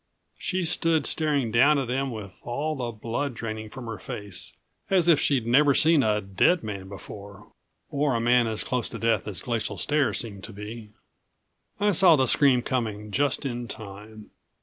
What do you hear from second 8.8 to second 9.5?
to death as